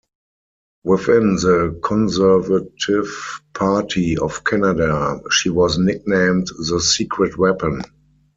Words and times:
Within 0.83 1.35
the 1.35 1.79
Conservative 1.83 3.07
Party 3.53 4.17
of 4.17 4.43
Canada, 4.43 5.21
she 5.29 5.51
was 5.51 5.77
nicknamed 5.77 6.47
the 6.47 6.79
"secret 6.81 7.37
weapon". 7.37 7.83